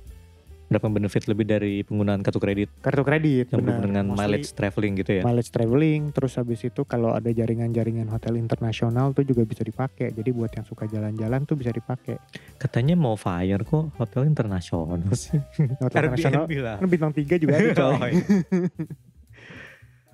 mendapatkan 0.71 1.03
benefit 1.03 1.27
lebih 1.27 1.43
dari 1.43 1.83
penggunaan 1.83 2.23
kartu 2.23 2.39
kredit 2.39 2.71
Kartu 2.79 3.03
kredit 3.03 3.51
yang 3.51 3.59
benar. 3.59 3.83
dengan 3.83 4.05
Mostly 4.07 4.23
mileage 4.23 4.55
traveling 4.55 4.95
gitu 5.03 5.19
ya. 5.19 5.23
mileage 5.27 5.51
traveling 5.51 6.15
terus 6.15 6.39
habis 6.39 6.63
itu 6.63 6.87
kalau 6.87 7.11
ada 7.11 7.27
jaringan-jaringan 7.27 8.07
hotel 8.07 8.39
internasional 8.39 9.11
tuh 9.11 9.27
juga 9.27 9.43
bisa 9.43 9.67
dipakai. 9.67 10.15
Jadi 10.15 10.31
buat 10.31 10.47
yang 10.55 10.63
suka 10.63 10.87
jalan-jalan 10.87 11.43
tuh 11.43 11.59
bisa 11.59 11.75
dipakai. 11.75 12.15
Katanya 12.55 12.95
mau 12.95 13.19
fire 13.19 13.67
kok 13.67 13.91
hotel 13.99 14.23
internasional 14.23 15.11
sih. 15.11 15.43
Hotel 15.83 16.07
internasional 16.07 16.47
kan 16.79 16.87
bintang 16.87 17.11
tiga 17.13 17.35
juga 17.35 17.59
ada 17.59 17.75
coy. 17.83 17.91
Oh, 17.91 18.07
iya. 18.07 19.10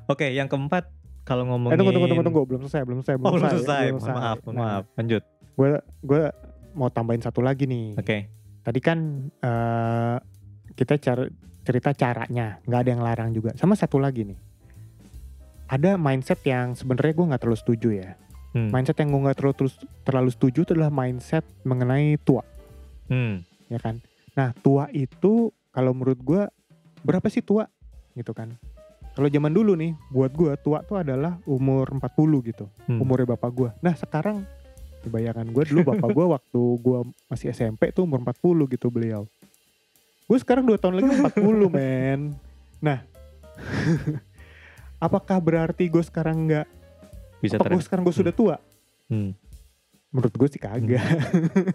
Oke, 0.08 0.32
yang 0.32 0.48
keempat 0.48 0.88
kalau 1.22 1.44
Eh 1.44 1.48
ngomongin 1.50 1.76
tunggu 1.76 1.92
tunggu 1.92 2.08
tunggu 2.08 2.24
tunggu 2.24 2.42
belum 2.46 2.62
selesai 2.64 2.82
belum 2.84 3.00
selesai 3.02 3.16
Oh, 3.18 3.32
belum 3.34 3.52
selesai. 3.54 3.86
Mohon 3.92 4.12
maaf, 4.14 4.38
mohon 4.42 4.54
Nah, 4.54 4.64
maaf. 4.64 4.84
Lanjut. 4.96 5.24
Gue 5.54 5.70
gue 6.02 6.22
mau 6.74 6.88
tambahin 6.88 7.20
satu 7.20 7.40
lagi 7.40 7.66
nih. 7.66 7.96
Oke. 7.96 8.18
Tadi 8.64 8.80
kan 8.80 8.98
eh, 9.34 10.18
kita 10.74 10.96
car- 10.98 11.32
cerita 11.62 11.92
caranya, 11.92 12.64
nggak 12.64 12.80
ada 12.80 12.90
yang 12.90 13.04
larang 13.04 13.30
juga. 13.32 13.52
Sama 13.54 13.76
satu 13.76 14.00
lagi 14.00 14.24
nih. 14.24 14.40
Ada 15.68 16.00
mindset 16.00 16.40
yang 16.42 16.72
sebenarnya 16.72 17.12
gue 17.12 17.26
nggak 17.28 17.42
terlalu 17.44 17.60
setuju 17.60 17.90
ya. 17.92 18.10
Hmm. 18.56 18.72
Mindset 18.72 18.96
yang 18.98 19.12
gue 19.12 19.22
nggak 19.22 19.38
terlalu 19.38 19.56
terus- 19.58 19.84
terlalu 20.02 20.30
setuju 20.32 20.60
itu 20.64 20.72
adalah 20.72 20.88
mindset 20.90 21.44
mengenai 21.62 22.16
tua, 22.18 22.48
Hmm. 23.12 23.44
ya 23.68 23.76
kan? 23.76 24.00
Nah 24.32 24.56
tua 24.56 24.88
itu 24.90 25.52
kalau 25.70 25.92
menurut 25.92 26.16
gue 26.18 26.42
berapa 27.04 27.28
sih 27.28 27.44
tua, 27.44 27.68
gitu 28.14 28.32
kan? 28.32 28.56
Kalau 29.18 29.34
zaman 29.34 29.50
dulu 29.50 29.74
nih, 29.74 29.98
buat 30.14 30.30
gue 30.30 30.54
tua 30.62 30.86
tuh 30.86 31.02
adalah 31.02 31.42
umur 31.50 31.90
40 31.90 32.06
gitu. 32.54 32.70
Hmm. 32.86 33.02
umurnya 33.02 33.34
bapak 33.34 33.50
gue. 33.50 33.70
Nah 33.82 33.98
sekarang 33.98 34.46
bayangan 35.10 35.48
gue 35.50 35.64
dulu 35.74 35.90
bapak 35.90 36.10
gue 36.14 36.26
waktu 36.38 36.62
gue 36.84 37.00
masih 37.26 37.50
SMP 37.50 37.90
tuh 37.90 38.06
umur 38.06 38.22
40 38.22 38.70
gitu 38.78 38.94
beliau. 38.94 39.26
Gue 40.30 40.38
sekarang 40.38 40.70
2 40.70 40.78
tahun 40.78 41.02
lagi 41.02 41.10
40 41.34 41.74
men. 41.74 42.38
Nah 42.78 43.02
apakah 45.06 45.42
berarti 45.42 45.90
gue 45.90 46.04
sekarang 46.06 46.46
nggak? 46.46 46.68
Bisa 47.42 47.58
gue 47.58 47.82
sekarang 47.82 48.06
gue 48.06 48.14
sudah 48.14 48.34
tua? 48.36 48.62
Hmm. 49.10 49.34
Menurut 50.14 50.34
gue 50.38 50.48
sih 50.54 50.62
kagak. 50.62 51.02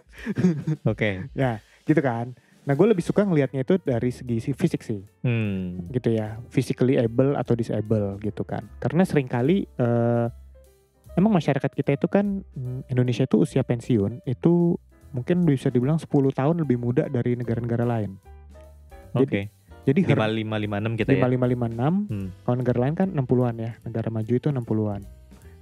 Oke. 0.95 1.27
ya 1.35 1.59
gitu 1.91 1.99
kan. 1.99 2.39
Nah 2.63 2.79
gue 2.79 2.87
lebih 2.87 3.03
suka 3.03 3.27
ngelihatnya 3.27 3.67
itu 3.67 3.75
dari 3.83 4.15
segi 4.15 4.39
si 4.39 4.51
fisik 4.55 4.87
sih. 4.87 5.03
Hmm. 5.27 5.91
gitu 5.91 6.15
ya 6.15 6.39
physically 6.47 6.95
able 6.95 7.35
atau 7.35 7.55
disable 7.55 8.19
gitu 8.19 8.43
kan 8.43 8.67
karena 8.79 9.03
sering 9.03 9.27
kali 9.27 9.67
eh, 9.67 10.27
emang 11.15 11.33
masyarakat 11.33 11.71
kita 11.71 11.95
itu 11.95 12.07
kan 12.07 12.43
mm, 12.43 12.87
Indonesia 12.87 13.23
itu 13.23 13.39
usia 13.39 13.63
pensiun 13.63 14.23
itu 14.25 14.79
mungkin 15.11 15.43
bisa 15.43 15.69
dibilang 15.69 15.99
10 15.99 16.07
tahun 16.09 16.57
lebih 16.59 16.79
muda 16.79 17.07
dari 17.07 17.35
negara-negara 17.35 17.85
lain 17.85 18.17
Oke. 19.13 19.51
jadi 19.83 19.99
Lima 20.09 20.27
lima 20.27 20.57
lima 20.57 20.77
enam 20.79 20.95
kita 20.95 21.13
ya. 21.13 21.27
5556 21.27 22.09
Hmm. 22.09 22.29
kalau 22.43 22.57
negara 22.59 22.79
lain 22.81 22.95
kan 22.95 23.09
60-an 23.11 23.55
ya 23.59 23.71
negara 23.83 24.09
maju 24.09 24.33
itu 24.33 24.49
60-an 24.49 25.03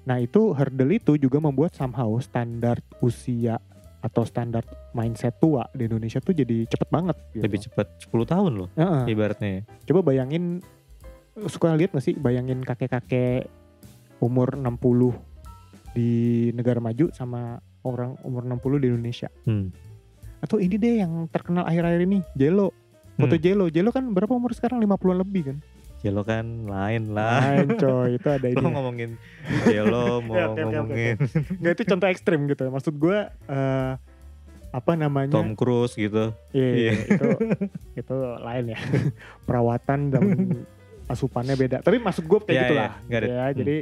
Nah 0.00 0.16
itu 0.16 0.56
hurdle 0.56 0.96
itu 0.96 1.20
juga 1.20 1.38
membuat 1.38 1.76
somehow 1.76 2.08
standar 2.18 2.80
usia 3.04 3.60
atau 4.00 4.24
standar 4.24 4.64
mindset 4.96 5.36
tua 5.36 5.68
di 5.76 5.84
Indonesia 5.84 6.18
tuh 6.24 6.32
jadi 6.32 6.64
cepet 6.64 6.88
banget. 6.88 7.16
Gitu. 7.36 7.44
Lebih 7.44 7.58
cepat 7.68 7.86
10 8.00 8.24
tahun 8.24 8.52
loh 8.56 8.68
Heeh. 8.76 9.12
ibaratnya. 9.12 9.64
Coba 9.84 10.00
bayangin, 10.00 10.64
suka 11.46 11.76
lihat 11.76 11.92
gak 11.92 12.04
sih 12.04 12.16
bayangin 12.16 12.64
kakek-kakek 12.64 13.48
umur 14.20 14.56
60 14.56 15.16
di 15.92 16.10
negara 16.56 16.78
maju 16.78 17.12
sama 17.12 17.60
orang 17.84 18.16
umur 18.24 18.44
60 18.44 18.82
di 18.82 18.86
Indonesia. 18.88 19.28
Hmm. 19.44 19.72
Atau 20.40 20.56
ini 20.56 20.80
deh 20.80 21.04
yang 21.04 21.28
terkenal 21.28 21.68
akhir-akhir 21.68 22.00
ini, 22.08 22.18
Jelo. 22.32 22.72
Foto 23.20 23.36
Hmm. 23.36 23.42
Jelo, 23.44 23.66
Jelo 23.68 23.92
kan 23.92 24.08
berapa 24.16 24.32
umur 24.32 24.56
sekarang? 24.56 24.80
50-an 24.80 25.20
lebih 25.20 25.52
kan? 25.52 25.56
Jelo 26.00 26.22
kan 26.22 26.44
lain 26.64 27.12
lah. 27.12 27.44
Lain 27.44 27.68
coy, 27.82 28.16
itu 28.16 28.28
ada 28.28 28.46
ini. 28.46 28.56
Lo 28.56 28.64
ya. 28.66 28.72
ngomongin 28.72 29.10
Jelo 29.64 30.06
mau 30.20 30.34
Ya, 30.34 30.44
oke, 30.46 30.56
oke, 30.56 30.62
oke, 30.62 30.72
ngomongin 30.72 31.16
Nggak, 31.56 31.72
itu 31.72 31.82
contoh 31.86 32.06
ekstrim 32.06 32.40
gitu. 32.46 32.64
Maksud 32.66 32.94
gue 32.94 33.18
eh, 33.28 33.92
apa 34.70 34.92
namanya? 34.94 35.34
Tom 35.34 35.52
Cruise 35.52 35.94
gitu. 35.94 36.32
Iya, 36.50 36.70
Iya. 36.72 36.92
itu 37.06 37.28
itu 37.96 38.16
lain 38.38 38.64
ya. 38.68 38.78
Perawatan 39.46 40.00
dan 40.08 40.24
asupannya 41.06 41.54
beda. 41.54 41.76
Tapi 41.80 41.98
maksud 41.98 42.24
gue 42.24 42.38
kayak 42.40 42.50
Iya, 42.50 42.62
gitu 42.62 42.74
iya, 42.74 42.80
lah. 42.80 42.92
got 43.04 43.20
it. 43.20 43.28
Ya, 43.28 43.42
Hmm. 43.42 43.56
jadi 43.56 43.76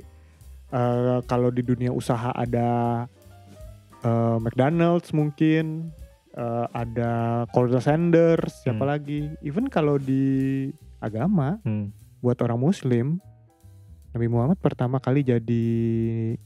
eh, 0.68 1.18
kalau 1.24 1.48
di 1.48 1.62
dunia 1.62 1.90
usaha 1.90 2.30
ada 2.30 2.68
eh, 4.00 4.36
McDonald's 4.38 5.10
mungkin 5.12 5.94
eh, 6.30 6.66
ada 6.72 7.12
Colonel 7.48 7.78
Sanders, 7.78 8.62
siapa 8.62 8.80
Hmm. 8.80 8.90
lagi? 8.90 9.20
Even 9.40 9.66
kalau 9.66 9.96
di 9.96 10.66
agama 10.98 11.58
Hmm. 11.62 11.94
Buat 12.18 12.38
orang 12.40 12.58
muslim 12.58 13.22
Nabi 14.08 14.26
Muhammad 14.26 14.56
pertama 14.56 14.96
kali 14.98 15.20
jadi 15.20 15.64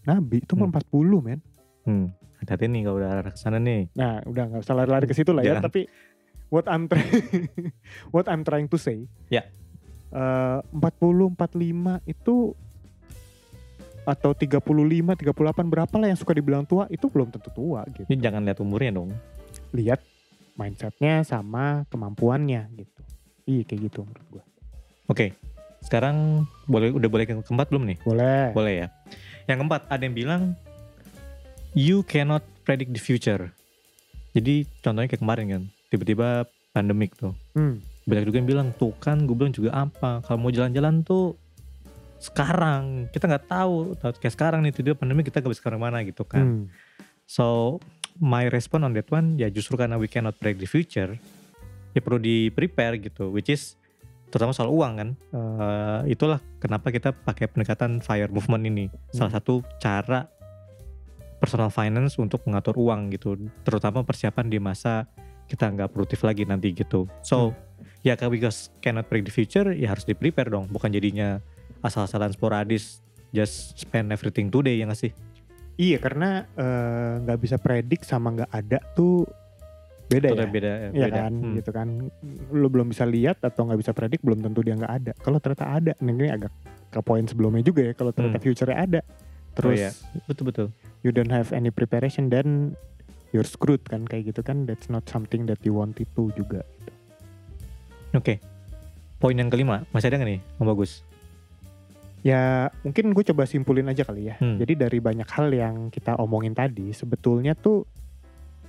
nabi 0.03 0.43
itu 0.43 0.53
umur 0.53 0.69
Hmm. 0.69 0.83
40 0.83 1.23
men. 1.23 1.41
Hmm. 1.83 2.07
Hati-hati 2.37 2.67
nih 2.67 2.83
kalau 2.83 2.97
udah 2.99 3.11
arah 3.15 3.31
ke 3.31 3.39
sana 3.39 3.57
nih. 3.57 3.87
Nah, 3.95 4.19
udah 4.27 4.43
nggak 4.51 4.63
usah 4.63 4.75
lari-lari 4.75 5.07
ke 5.07 5.15
situ 5.15 5.31
lah 5.31 5.47
ya. 5.47 5.55
Jangan. 5.55 5.71
Tapi 5.71 5.81
what 6.51 6.67
I'm 6.67 6.91
trying 6.91 7.23
what 8.15 8.27
I'm 8.27 8.43
trying 8.43 8.67
to 8.67 8.77
say, 8.77 9.07
Ya. 9.31 9.47
eh, 10.11 10.59
40 10.75 11.39
45 11.39 12.03
itu 12.05 12.37
atau 14.03 14.35
35 14.35 14.59
38 15.15 15.31
berapa 15.63 15.95
lah 15.95 16.11
yang 16.11 16.19
suka 16.19 16.35
dibilang 16.35 16.67
tua 16.67 16.91
itu 16.91 17.07
belum 17.07 17.31
tentu 17.31 17.55
tua 17.55 17.87
gitu. 17.95 18.11
Ini 18.11 18.19
jangan 18.19 18.43
lihat 18.43 18.59
umurnya 18.59 18.91
dong. 18.93 19.15
Lihat 19.71 20.03
mindsetnya 20.59 21.23
sama 21.23 21.87
kemampuannya 21.87 22.67
gitu. 22.75 23.01
Iya 23.47 23.63
kayak 23.63 23.81
gitu 23.87 24.03
menurut 24.03 24.27
gua. 24.29 24.45
Oke. 25.07 25.39
Sekarang 25.83 26.47
boleh 26.71 26.95
udah 26.95 27.09
boleh 27.11 27.27
yang 27.27 27.43
keempat 27.43 27.69
belum 27.69 27.85
nih? 27.91 27.99
Boleh. 28.07 28.55
Boleh 28.55 28.75
ya. 28.87 28.89
Yang 29.51 29.57
keempat 29.67 29.83
ada 29.91 30.03
yang 30.03 30.15
bilang 30.15 30.43
you 31.75 32.07
cannot 32.07 32.47
predict 32.63 32.95
the 32.95 33.03
future. 33.03 33.51
Jadi 34.33 34.65
contohnya 34.81 35.11
kayak 35.13 35.21
kemarin 35.21 35.47
kan, 35.51 35.63
tiba-tiba 35.93 36.49
pandemik 36.73 37.13
tuh. 37.19 37.37
Hmm. 37.53 37.85
Banyak 38.09 38.25
juga 38.33 38.37
yang 38.41 38.49
bilang 38.49 38.69
tuh 38.75 38.97
kan 38.99 39.29
gue 39.29 39.37
bilang 39.37 39.53
juga 39.53 39.71
apa 39.77 40.25
kalau 40.25 40.49
mau 40.49 40.51
jalan-jalan 40.51 41.05
tuh 41.05 41.37
sekarang 42.23 43.11
kita 43.11 43.27
nggak 43.27 43.47
tahu 43.51 43.99
Tahu 43.99 44.11
kayak 44.23 44.35
sekarang 44.35 44.63
nih 44.63 44.71
tiba 44.71 44.95
pandemi 44.95 45.27
kita 45.27 45.43
gak 45.43 45.53
bisa 45.53 45.63
ke 45.63 45.71
mana 45.75 46.01
gitu 46.07 46.25
kan. 46.25 46.43
Hmm. 46.43 46.65
So 47.27 47.79
my 48.19 48.49
response 48.51 48.85
on 48.85 48.93
that 48.97 49.09
one 49.13 49.39
ya 49.39 49.49
justru 49.49 49.79
karena 49.79 49.97
we 49.97 50.09
cannot 50.11 50.37
predict 50.37 50.61
the 50.65 50.71
future 50.71 51.17
ya 51.93 52.01
perlu 52.01 52.21
di 52.21 52.49
prepare 52.53 52.97
gitu 53.01 53.33
which 53.33 53.53
is 53.53 53.77
terutama 54.33 54.57
soal 54.57 54.73
uang 54.73 54.93
kan. 54.97 55.09
Eh, 55.37 56.17
itulah 56.17 56.41
kenapa 56.57 56.89
kita 56.89 57.13
pakai 57.13 57.53
pendekatan 57.53 58.01
fire 58.01 58.33
movement 58.33 58.65
ini. 58.65 58.89
Salah 59.13 59.37
satu 59.37 59.61
cara 59.77 60.25
personal 61.37 61.69
finance 61.69 62.17
untuk 62.17 62.41
mengatur 62.49 62.81
uang 62.81 63.13
gitu. 63.13 63.37
Terutama 63.61 64.01
persiapan 64.01 64.49
di 64.49 64.57
masa 64.57 65.05
kita 65.45 65.69
nggak 65.69 65.93
produktif 65.93 66.25
lagi 66.25 66.49
nanti 66.49 66.73
gitu. 66.73 67.05
So 67.21 67.53
ya 68.01 68.17
kalau 68.17 68.33
because 68.33 68.73
cannot 68.81 69.13
predict 69.13 69.29
the 69.29 69.35
future 69.37 69.69
ya 69.77 69.93
harus 69.93 70.09
di 70.09 70.17
prepare 70.17 70.49
dong. 70.49 70.73
Bukan 70.73 70.89
jadinya 70.89 71.37
asal-asalan 71.85 72.33
sporadis 72.33 73.05
just 73.37 73.77
spend 73.77 74.09
everything 74.09 74.49
today 74.49 74.81
ya 74.81 74.89
nggak 74.89 74.97
sih? 74.97 75.13
Iya 75.77 76.01
karena 76.01 76.49
eh, 76.57 77.13
nggak 77.21 77.39
bisa 77.43 77.61
predik 77.61 78.01
sama 78.01 78.33
nggak 78.33 78.51
ada 78.55 78.81
tuh 78.97 79.29
beda 80.21 80.29
ya. 80.29 80.47
Beda 80.47 80.73
beda. 80.93 81.09
kan, 81.09 81.33
Hmm. 81.33 81.55
gitu 81.57 81.71
kan. 81.73 81.89
Lu 82.53 82.67
belum 82.69 82.93
bisa 82.93 83.05
lihat 83.09 83.41
atau 83.41 83.65
nggak 83.69 83.81
bisa 83.81 83.93
predik, 83.97 84.21
belum 84.21 84.45
tentu 84.45 84.61
dia 84.61 84.77
nggak 84.77 84.93
ada. 84.93 85.13
Kalau 85.17 85.39
ternyata 85.41 85.67
ada, 85.69 85.93
nah 85.99 86.13
ini 86.13 86.29
agak 86.29 86.53
ke 86.93 87.01
poin 87.01 87.25
sebelumnya 87.25 87.65
juga 87.65 87.89
ya. 87.89 87.93
Kalau 87.97 88.13
ternyata 88.13 88.37
Hmm. 88.37 88.45
future-nya 88.45 88.77
ada, 88.77 89.01
terus 89.57 89.79
iya. 89.81 89.91
betul 90.29 90.45
betul 90.49 90.69
you 91.03 91.11
don't 91.11 91.31
have 91.35 91.51
any 91.51 91.69
preparation, 91.69 92.31
then 92.31 92.79
you're 93.35 93.47
screwed 93.47 93.83
kan 93.85 94.07
kayak 94.07 94.31
gitu 94.33 94.41
kan. 94.41 94.65
That's 94.65 94.87
not 94.87 95.07
something 95.11 95.51
that 95.51 95.59
you 95.67 95.75
wanted 95.75 96.07
to 96.15 96.31
juga. 96.39 96.63
Oke. 98.15 98.39
Poin 99.19 99.35
yang 99.39 99.51
kelima, 99.51 99.87
masih 99.95 100.11
ada 100.11 100.19
nggak 100.19 100.31
nih, 100.31 100.41
Om 100.59 100.67
Bagus? 100.67 101.07
Ya 102.23 102.71
mungkin 102.87 103.11
gue 103.15 103.25
coba 103.35 103.47
simpulin 103.51 103.91
aja 103.91 104.07
kali 104.07 104.31
ya. 104.31 104.39
Hmm. 104.39 104.59
Jadi 104.59 104.79
dari 104.79 104.99
banyak 105.03 105.27
hal 105.27 105.51
yang 105.51 105.91
kita 105.91 106.15
omongin 106.19 106.55
tadi, 106.55 106.95
sebetulnya 106.95 107.59
tuh 107.59 107.83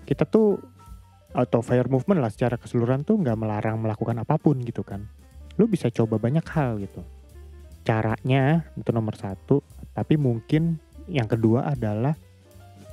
kita 0.10 0.26
tuh 0.26 0.58
atau 1.34 1.66
fire 1.66 1.90
movement 1.90 2.22
lah 2.22 2.30
secara 2.30 2.62
keseluruhan 2.62 3.02
tuh 3.02 3.18
nggak 3.18 3.38
melarang 3.38 3.82
melakukan 3.82 4.22
apa 4.22 4.38
pun 4.38 4.62
gitu 4.62 4.86
kan. 4.86 5.10
Lu 5.58 5.66
bisa 5.66 5.90
coba 5.90 6.22
banyak 6.22 6.46
hal 6.54 6.78
gitu. 6.82 7.02
Caranya 7.84 8.64
itu 8.78 8.90
nomor 8.94 9.18
satu, 9.18 9.66
tapi 9.92 10.16
mungkin 10.16 10.78
yang 11.10 11.28
kedua 11.28 11.68
adalah 11.68 12.16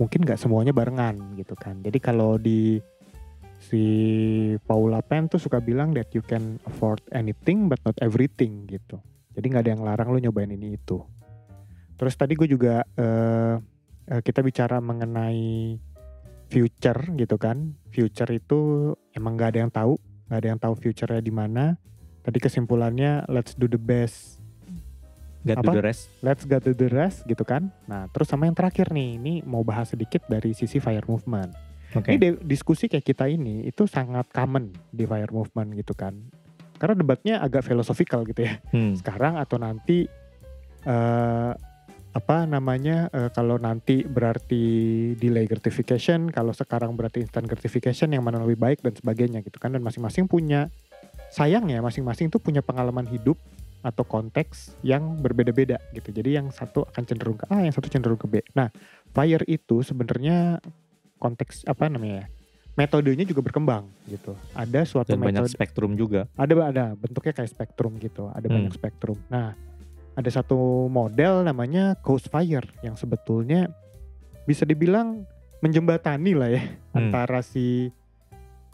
mungkin 0.01 0.25
nggak 0.25 0.41
semuanya 0.41 0.73
barengan 0.73 1.37
gitu 1.37 1.53
kan. 1.55 1.79
Jadi 1.85 1.99
kalau 2.01 2.41
di 2.41 2.81
si 3.61 3.85
Paula 4.65 5.05
Penn 5.05 5.29
tuh 5.29 5.37
suka 5.37 5.61
bilang 5.61 5.93
that 5.93 6.09
you 6.17 6.25
can 6.25 6.57
afford 6.65 7.05
anything 7.13 7.69
but 7.69 7.79
not 7.85 7.95
everything 8.01 8.65
gitu. 8.67 8.97
Jadi 9.37 9.47
nggak 9.53 9.63
ada 9.69 9.73
yang 9.77 9.85
larang 9.85 10.09
lu 10.11 10.19
nyobain 10.19 10.49
ini 10.49 10.81
itu. 10.81 11.05
Terus 12.01 12.17
tadi 12.17 12.33
gue 12.33 12.49
juga 12.49 12.81
eh, 12.97 13.55
kita 14.11 14.41
bicara 14.41 14.81
mengenai 14.81 15.77
future 16.51 17.15
gitu 17.15 17.39
kan. 17.39 17.79
Future 17.89 18.29
itu 18.31 18.59
emang 19.13 19.39
nggak 19.39 19.51
ada 19.55 19.61
yang 19.63 19.73
tahu, 19.73 19.95
nggak 20.27 20.39
ada 20.39 20.49
yang 20.49 20.61
tahu 20.61 20.75
future-nya 20.77 21.23
di 21.23 21.31
mana. 21.31 21.79
Tadi 22.21 22.37
kesimpulannya 22.37 23.25
let's 23.27 23.55
do 23.55 23.65
the 23.65 23.81
best, 23.81 24.43
Apa? 25.47 25.63
do 25.65 25.81
the 25.81 25.85
rest. 25.87 26.13
let's 26.21 26.45
get 26.45 26.61
to 26.61 26.75
the 26.75 26.91
rest 26.91 27.25
gitu 27.25 27.43
kan. 27.43 27.73
Nah 27.87 28.11
terus 28.11 28.29
sama 28.29 28.45
yang 28.45 28.53
terakhir 28.53 28.91
nih, 28.91 29.17
ini 29.17 29.35
mau 29.41 29.63
bahas 29.63 29.89
sedikit 29.89 30.27
dari 30.27 30.53
sisi 30.53 30.77
fire 30.77 31.07
movement. 31.07 31.55
Oke. 31.91 32.13
Ini 32.13 32.39
diskusi 32.45 32.87
kayak 32.87 33.03
kita 33.03 33.27
ini 33.27 33.65
itu 33.65 33.83
sangat 33.83 34.29
common 34.31 34.71
di 34.91 35.03
fire 35.03 35.31
movement 35.31 35.75
gitu 35.75 35.91
kan. 35.91 36.15
Karena 36.77 36.95
debatnya 36.95 37.35
agak 37.41 37.65
filosofikal 37.65 38.23
gitu 38.25 38.45
ya 38.45 38.61
Hmm. 38.71 38.95
sekarang 38.95 39.37
atau 39.37 39.57
nanti 39.57 40.07
eh 40.81 41.53
apa 42.11 42.43
namanya 42.43 43.07
eh, 43.15 43.31
kalau 43.31 43.55
nanti 43.55 44.03
berarti 44.03 44.65
delay 45.15 45.47
gratification 45.47 46.27
kalau 46.27 46.51
sekarang 46.51 46.99
berarti 46.99 47.23
instant 47.23 47.47
gratification 47.47 48.11
yang 48.11 48.27
mana 48.27 48.43
lebih 48.43 48.59
baik 48.59 48.79
dan 48.83 48.95
sebagainya 48.99 49.47
gitu 49.47 49.63
kan. 49.63 49.71
Dan 49.71 49.87
masing-masing 49.87 50.27
punya 50.27 50.67
sayangnya 51.31 51.79
masing-masing 51.79 52.27
tuh 52.27 52.43
punya 52.43 52.59
pengalaman 52.61 53.07
hidup 53.07 53.39
atau 53.81 54.03
konteks 54.03 54.75
yang 54.83 55.23
berbeda-beda 55.23 55.79
gitu. 55.95 56.11
Jadi 56.11 56.37
yang 56.37 56.51
satu 56.51 56.83
akan 56.85 57.03
cenderung 57.07 57.39
ke 57.39 57.47
A 57.49 57.63
yang 57.63 57.73
satu 57.73 57.87
cenderung 57.87 58.19
ke 58.19 58.27
B. 58.27 58.43
Nah 58.59 58.69
fire 59.15 59.47
itu 59.47 59.87
sebenarnya 59.87 60.59
konteks 61.17 61.63
apa 61.65 61.87
namanya 61.87 62.25
ya, 62.25 62.27
metodenya 62.75 63.23
juga 63.23 63.41
berkembang 63.41 63.87
gitu. 64.11 64.35
Ada 64.53 64.83
suatu 64.83 65.15
Dan 65.15 65.23
banyak 65.23 65.47
metode 65.47 65.55
spektrum 65.55 65.95
juga. 65.95 66.27
ada 66.35 66.53
ada 66.67 66.85
bentuknya 66.99 67.33
kayak 67.39 67.51
spektrum 67.55 67.97
gitu 68.03 68.29
ada 68.35 68.51
Hmm. 68.51 68.67
banyak 68.67 68.75
spektrum. 68.75 69.17
Nah 69.31 69.55
ada 70.13 70.29
satu 70.29 70.59
model 70.87 71.43
namanya 71.43 71.95
Ghost 72.01 72.29
Fire 72.29 72.67
yang 72.81 72.95
sebetulnya 72.95 73.71
bisa 74.43 74.65
dibilang 74.65 75.25
menjembatani 75.61 76.33
lah 76.33 76.51
ya 76.51 76.63
Hmm. 76.91 77.07
antara 77.07 77.39
si 77.39 77.87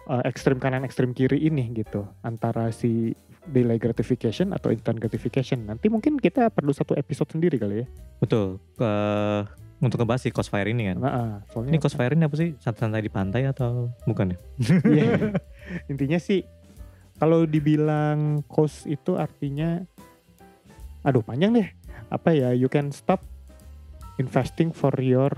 uh, 0.05 0.23
ekstrim 0.25 0.57
kanan 0.57 0.83
ekstrim 0.83 1.13
kiri 1.13 1.37
ini 1.39 1.69
gitu 1.75 2.09
antara 2.23 2.71
si 2.71 3.13
delay 3.45 3.77
gratification 3.77 4.51
atau 4.51 4.73
instant 4.73 4.97
gratification 4.97 5.63
nanti 5.63 5.87
mungkin 5.87 6.17
kita 6.17 6.49
perlu 6.49 6.73
satu 6.73 6.95
episode 6.95 7.31
sendiri 7.31 7.61
kali 7.61 7.85
ya 7.85 7.87
Betul. 8.17 8.57
Eh, 8.81 9.43
untuk 9.77 10.01
ngebahas 10.01 10.25
si 10.25 10.33
Crossfire 10.33 10.73
ini 10.73 10.89
kan. 10.89 10.97
nah, 10.97 11.13
ah, 11.13 11.33
Ini 11.37 11.53
soalnya 11.53 11.77
Crossfire 11.77 12.17
ini 12.17 12.25
apa 12.25 12.37
sih? 12.41 12.57
Santai 12.57 13.05
di 13.05 13.13
pantai 13.13 13.45
atau 13.45 13.93
bukan 14.03 14.33
ya? 14.33 14.39
Iya. 14.97 15.37
intinya 15.87 16.17
sih 16.17 16.41
kalau 17.17 17.45
dibilang 17.45 18.41
cost 18.49 18.89
itu 18.89 19.15
artinya 19.15 19.85
aduh 21.07 21.23
panjang 21.23 21.55
deh 21.55 21.69
apa 22.11 22.35
ya 22.35 22.51
you 22.51 22.67
can 22.67 22.91
stop 22.91 23.23
investing 24.19 24.75
for 24.75 24.91
your 24.99 25.31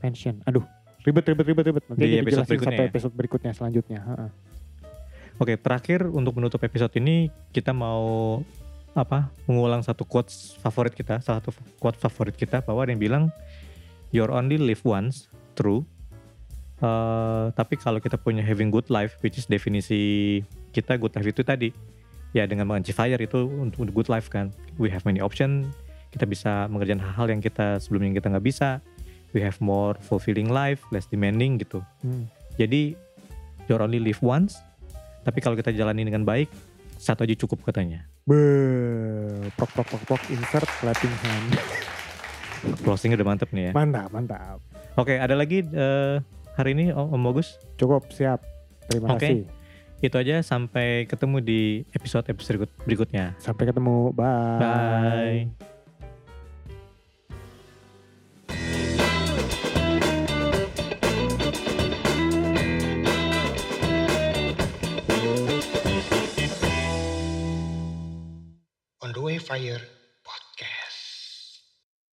pension 0.00 0.40
aduh 0.48 0.64
ribet 1.04 1.28
ribet 1.28 1.46
ribet 1.52 1.64
ribet 1.68 1.84
nanti 1.92 2.00
Di 2.08 2.18
episode 2.24 2.48
berikutnya 2.48 2.72
satu 2.72 2.82
ya? 2.82 2.88
episode 2.88 3.14
berikutnya 3.14 3.52
selanjutnya 3.52 4.00
Ha-ha. 4.00 4.28
Oke, 5.40 5.56
terakhir 5.56 6.04
untuk 6.04 6.36
menutup 6.36 6.60
episode 6.60 6.92
ini 7.00 7.32
kita 7.48 7.72
mau 7.72 8.44
apa 8.92 9.32
mengulang 9.48 9.80
satu 9.80 10.04
quotes 10.04 10.52
favorit 10.60 10.92
kita, 10.92 11.24
salah 11.24 11.40
satu 11.40 11.56
quote 11.80 11.96
favorit 11.96 12.36
kita 12.36 12.60
bahwa 12.60 12.84
ada 12.84 12.92
yang 12.92 13.00
bilang 13.00 13.24
you're 14.12 14.28
only 14.28 14.60
live 14.60 14.84
once, 14.84 15.32
true. 15.56 15.80
Eh, 16.84 17.46
tapi 17.56 17.80
kalau 17.80 18.04
kita 18.04 18.20
punya 18.20 18.44
having 18.44 18.68
good 18.68 18.84
life, 18.92 19.16
which 19.24 19.40
is 19.40 19.48
definisi 19.48 20.44
kita 20.76 21.00
good 21.00 21.16
life 21.16 21.32
itu 21.32 21.40
tadi, 21.40 21.72
ya 22.36 22.46
dengan 22.46 22.66
mengenci 22.70 22.94
fire 22.94 23.18
itu 23.18 23.46
untuk 23.46 23.90
good 23.90 24.08
life 24.10 24.30
kan. 24.30 24.54
We 24.78 24.90
have 24.92 25.02
many 25.02 25.18
option, 25.18 25.70
kita 26.14 26.26
bisa 26.26 26.66
mengerjakan 26.70 27.02
hal-hal 27.02 27.26
yang 27.30 27.40
kita 27.42 27.78
sebelumnya 27.82 28.18
kita 28.18 28.30
nggak 28.34 28.46
bisa. 28.46 28.82
We 29.30 29.42
have 29.46 29.58
more 29.62 29.94
fulfilling 30.02 30.50
life, 30.50 30.82
less 30.90 31.06
demanding 31.06 31.62
gitu. 31.62 31.82
Hmm. 32.02 32.26
Jadi 32.58 32.98
you're 33.70 33.78
only 33.78 34.02
live 34.02 34.18
once, 34.18 34.58
tapi 35.22 35.38
kalau 35.38 35.54
kita 35.54 35.70
jalani 35.70 36.02
dengan 36.02 36.26
baik, 36.26 36.50
satu 36.98 37.22
aja 37.22 37.34
cukup 37.38 37.62
katanya. 37.62 38.04
Be, 38.26 38.42
prok 39.54 39.70
prok 39.72 39.86
prok 39.86 40.02
prok 40.06 40.22
insert 40.34 40.68
clapping 40.82 41.14
hand. 41.22 41.50
Closingnya 42.84 43.16
udah 43.22 43.28
mantep 43.30 43.48
nih 43.54 43.70
ya. 43.70 43.72
Mantap, 43.72 44.10
mantap. 44.12 44.58
Oke, 44.98 45.16
ada 45.16 45.32
lagi 45.32 45.64
eh, 45.64 46.20
hari 46.58 46.76
ini 46.76 46.92
Om 46.92 47.16
Om 47.16 47.22
Bagus? 47.32 47.56
Cukup, 47.80 48.10
siap. 48.12 48.44
Terima 48.90 49.16
Oke. 49.16 49.24
kasih. 49.24 49.59
Itu 50.00 50.16
aja 50.16 50.40
sampai 50.40 51.04
ketemu 51.04 51.36
di 51.44 51.60
episode-episode 51.92 52.56
berikut- 52.64 52.76
berikutnya. 52.88 53.36
Sampai 53.36 53.68
ketemu. 53.68 54.16
Bye. 54.16 54.58
Bye. 54.60 55.40
On 69.02 69.12
the 69.12 69.20
Way 69.20 69.38
Fire 69.38 69.80